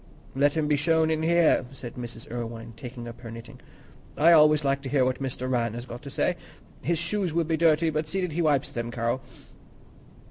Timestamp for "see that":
8.07-8.31